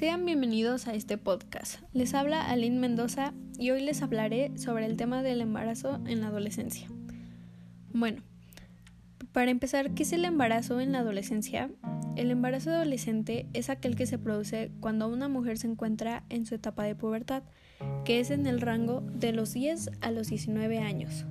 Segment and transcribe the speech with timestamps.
[0.00, 1.82] Sean bienvenidos a este podcast.
[1.92, 6.28] Les habla Aline Mendoza y hoy les hablaré sobre el tema del embarazo en la
[6.28, 6.88] adolescencia.
[7.92, 8.22] Bueno,
[9.32, 11.70] para empezar, ¿qué es el embarazo en la adolescencia?
[12.16, 16.54] El embarazo adolescente es aquel que se produce cuando una mujer se encuentra en su
[16.54, 17.42] etapa de pubertad,
[18.06, 21.26] que es en el rango de los 10 a los 19 años.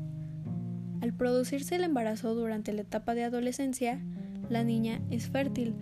[1.02, 4.00] Al producirse el embarazo durante la etapa de adolescencia,
[4.48, 5.74] la niña es fértil,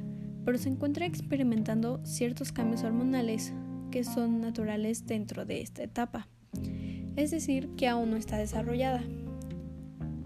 [0.48, 3.52] pero se encuentra experimentando ciertos cambios hormonales
[3.92, 6.30] que son naturales dentro de esta etapa,
[7.18, 9.04] es decir, que aún no está desarrollada,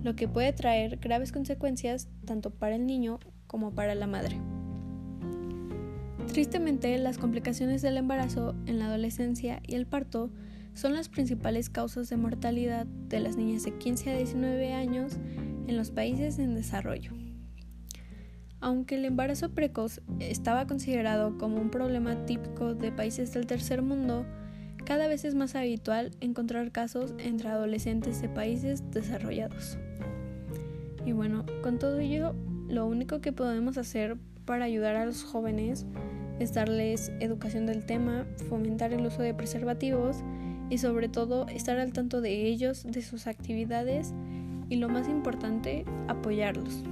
[0.03, 4.39] lo que puede traer graves consecuencias tanto para el niño como para la madre.
[6.27, 10.29] Tristemente, las complicaciones del embarazo en la adolescencia y el parto
[10.75, 15.13] son las principales causas de mortalidad de las niñas de 15 a 19 años
[15.65, 17.20] en los países en desarrollo.
[18.61, 24.23] Aunque el embarazo precoz estaba considerado como un problema típico de países del tercer mundo,
[24.85, 29.79] cada vez es más habitual encontrar casos entre adolescentes de países desarrollados.
[31.05, 32.35] Y bueno, con todo ello,
[32.67, 35.87] lo único que podemos hacer para ayudar a los jóvenes
[36.39, 40.17] es darles educación del tema, fomentar el uso de preservativos
[40.69, 44.13] y sobre todo estar al tanto de ellos, de sus actividades
[44.69, 46.83] y lo más importante, apoyarlos.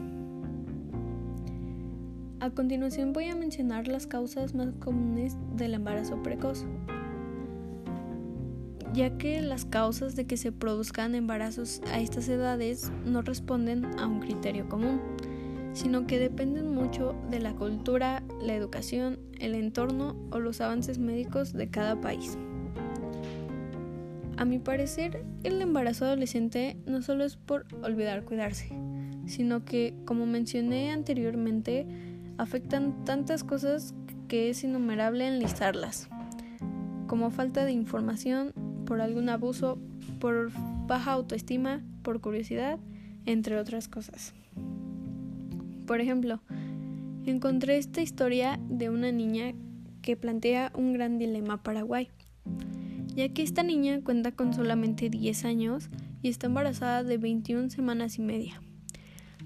[2.42, 6.66] A continuación voy a mencionar las causas más comunes del embarazo precoz,
[8.94, 14.08] ya que las causas de que se produzcan embarazos a estas edades no responden a
[14.08, 15.02] un criterio común,
[15.73, 21.52] sino que dependen mucho de la cultura, la educación, el entorno o los avances médicos
[21.52, 22.38] de cada país.
[24.38, 28.70] A mi parecer, el embarazo adolescente no solo es por olvidar cuidarse,
[29.26, 31.86] sino que, como mencioné anteriormente,
[32.40, 33.94] afectan tantas cosas
[34.30, 36.09] que es innumerable enlistarlas,
[37.06, 38.53] como falta de información,
[38.86, 39.78] por algún abuso,
[40.19, 40.50] por
[40.88, 42.80] baja autoestima, por curiosidad,
[43.25, 44.34] entre otras cosas.
[45.86, 46.40] Por ejemplo,
[47.25, 49.53] encontré esta historia de una niña
[50.02, 52.09] que plantea un gran dilema Paraguay,
[53.16, 55.90] ya que esta niña cuenta con solamente 10 años
[56.22, 58.62] y está embarazada de 21 semanas y media.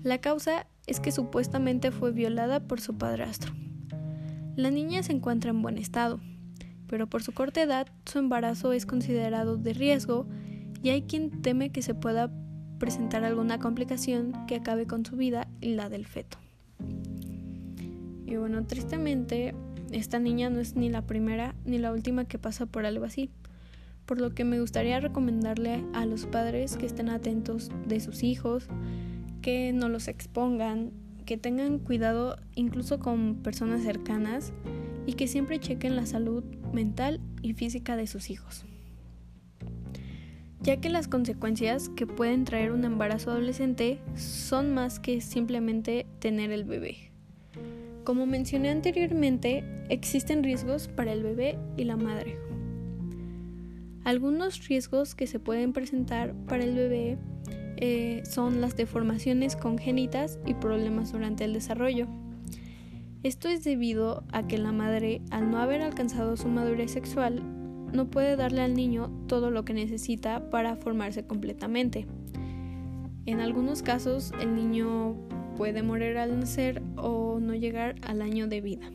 [0.04, 3.54] La causa es que supuestamente fue violada por su padrastro.
[4.56, 6.20] La niña se encuentra en buen estado,
[6.88, 10.28] pero por su corta edad su embarazo es considerado de riesgo
[10.84, 12.32] y hay quien teme que se pueda
[12.78, 16.38] presentar alguna complicación que acabe con su vida y la del feto.
[18.26, 19.56] Y bueno, tristemente,
[19.92, 23.30] esta niña no es ni la primera ni la última que pasa por algo así,
[24.06, 28.68] por lo que me gustaría recomendarle a los padres que estén atentos de sus hijos,
[29.44, 30.92] que no los expongan,
[31.28, 34.54] que tengan cuidado incluso con personas cercanas
[35.06, 36.44] y que siempre chequen la salud
[36.74, 38.66] mental y física de sus hijos.
[40.62, 46.52] Ya que las consecuencias que pueden traer un embarazo adolescente son más que simplemente tener
[46.52, 47.12] el bebé.
[48.06, 52.38] Como mencioné anteriormente, existen riesgos para el bebé y la madre.
[54.06, 57.18] Algunos riesgos que se pueden presentar para el bebé
[57.86, 62.08] eh, son las deformaciones congénitas y problemas durante el desarrollo.
[63.24, 67.44] Esto es debido a que la madre, al no haber alcanzado su madurez sexual,
[67.92, 72.08] no puede darle al niño todo lo que necesita para formarse completamente.
[73.26, 75.18] En algunos casos, el niño
[75.58, 78.90] puede morir al nacer o no llegar al año de vida.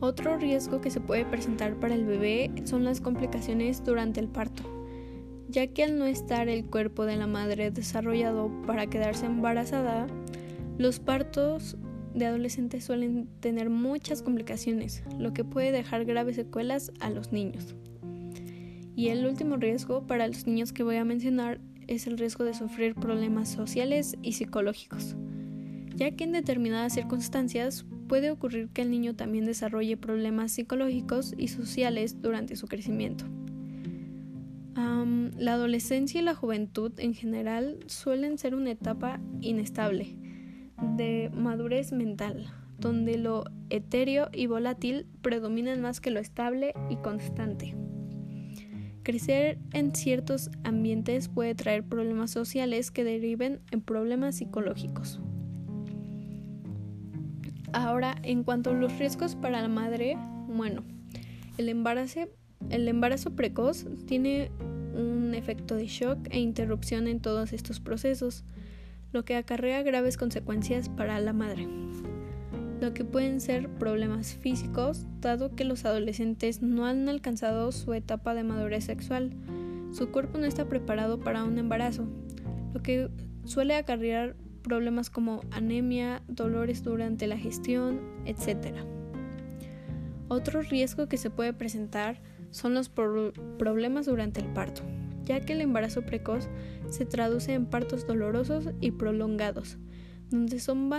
[0.00, 4.73] Otro riesgo que se puede presentar para el bebé son las complicaciones durante el parto
[5.54, 10.08] ya que al no estar el cuerpo de la madre desarrollado para quedarse embarazada,
[10.78, 11.76] los partos
[12.12, 17.76] de adolescentes suelen tener muchas complicaciones, lo que puede dejar graves secuelas a los niños.
[18.96, 22.54] Y el último riesgo para los niños que voy a mencionar es el riesgo de
[22.54, 25.14] sufrir problemas sociales y psicológicos,
[25.94, 31.46] ya que en determinadas circunstancias puede ocurrir que el niño también desarrolle problemas psicológicos y
[31.46, 33.26] sociales durante su crecimiento
[35.04, 40.16] la adolescencia y la juventud en general suelen ser una etapa inestable
[40.96, 42.46] de madurez mental,
[42.78, 47.74] donde lo etéreo y volátil predominan más que lo estable y constante.
[49.02, 55.20] Crecer en ciertos ambientes puede traer problemas sociales que deriven en problemas psicológicos.
[57.72, 60.16] Ahora, en cuanto a los riesgos para la madre,
[60.48, 60.84] bueno,
[61.58, 62.28] el embarazo
[62.70, 64.50] el embarazo precoz tiene
[65.34, 68.44] efecto de shock e interrupción en todos estos procesos,
[69.12, 71.68] lo que acarrea graves consecuencias para la madre.
[72.80, 78.34] lo que pueden ser problemas físicos, dado que los adolescentes no han alcanzado su etapa
[78.34, 79.30] de madurez sexual.
[79.92, 82.06] Su cuerpo no está preparado para un embarazo,
[82.74, 83.08] lo que
[83.44, 88.74] suele acarrear problemas como anemia, dolores durante la gestión, etc.
[90.28, 92.20] Otro riesgo que se puede presentar
[92.50, 94.82] son los problemas durante el parto,
[95.24, 96.48] ya que el embarazo precoz
[96.90, 99.78] se traduce en partos dolorosos y prolongados,
[100.30, 100.92] donde son,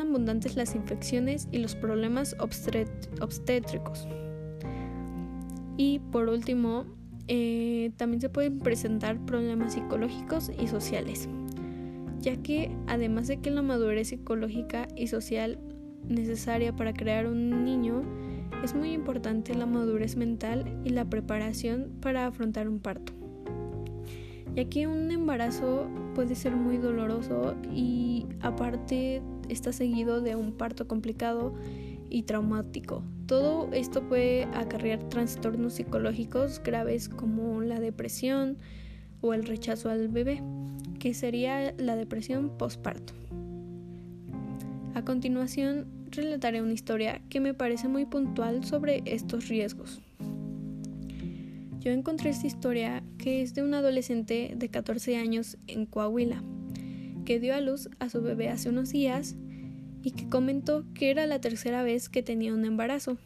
[0.00, 4.06] abundantes las infecciones y los problemas obstétricos.
[5.76, 6.84] Y por último,
[7.28, 11.28] eh, también se pueden presentar problemas psicológicos y sociales,
[12.20, 15.58] ya que además de que la madurez psicológica y social
[16.08, 18.02] necesaria para crear un niño,
[18.62, 23.21] es muy importante la madurez mental y la preparación para afrontar un parto.
[24.54, 30.86] Ya que un embarazo puede ser muy doloroso y aparte está seguido de un parto
[30.86, 31.54] complicado
[32.10, 33.02] y traumático.
[33.26, 38.58] Todo esto puede acarrear trastornos psicológicos graves como la depresión
[39.22, 40.42] o el rechazo al bebé,
[40.98, 43.14] que sería la depresión postparto.
[44.94, 50.02] A continuación, relataré una historia que me parece muy puntual sobre estos riesgos.
[51.82, 56.44] Yo encontré esta historia que es de un adolescente de 14 años en Coahuila,
[57.24, 59.34] que dio a luz a su bebé hace unos días
[60.00, 63.18] y que comentó que era la tercera vez que tenía un embarazo.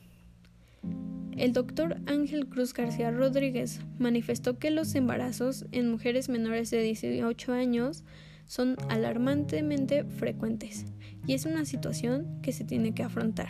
[1.36, 7.52] El doctor Ángel Cruz García Rodríguez manifestó que los embarazos en mujeres menores de 18
[7.52, 8.04] años
[8.46, 10.86] son alarmantemente frecuentes
[11.26, 13.48] y es una situación que se tiene que afrontar.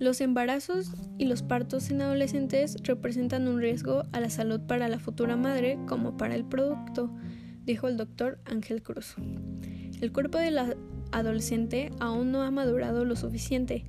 [0.00, 4.98] Los embarazos y los partos en adolescentes representan un riesgo a la salud para la
[4.98, 7.14] futura madre como para el producto,
[7.66, 9.14] dijo el doctor Ángel Cruz.
[10.00, 10.74] El cuerpo de la
[11.12, 13.84] adolescente aún no ha madurado lo suficiente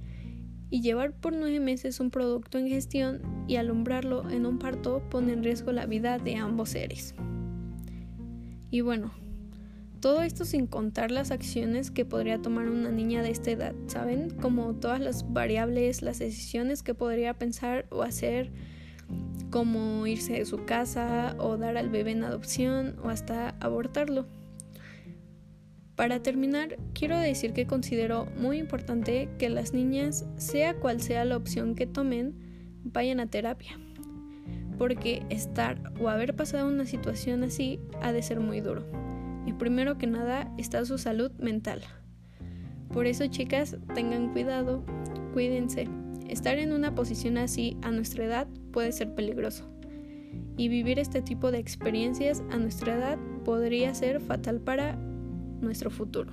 [0.70, 5.32] y llevar por nueve meses un producto en gestión y alumbrarlo en un parto pone
[5.32, 7.16] en riesgo la vida de ambos seres.
[8.70, 9.14] Y bueno,
[10.02, 14.32] todo esto sin contar las acciones que podría tomar una niña de esta edad, ¿saben?
[14.32, 18.52] Como todas las variables, las decisiones que podría pensar o hacer,
[19.52, 24.26] como irse de su casa o dar al bebé en adopción o hasta abortarlo.
[25.96, 31.38] Para terminar, quiero decir que considero muy importante que las niñas, sea cual sea la
[31.38, 33.78] opción que tomen, vayan a terapia
[34.82, 39.11] porque estar o haber pasado una situación así ha de ser muy duro.
[39.46, 41.82] Y primero que nada está su salud mental.
[42.94, 44.84] Por eso chicas, tengan cuidado,
[45.34, 45.88] cuídense.
[46.28, 49.70] Estar en una posición así a nuestra edad puede ser peligroso.
[50.58, 54.96] Y vivir este tipo de experiencias a nuestra edad podría ser fatal para
[55.62, 56.32] nuestro futuro.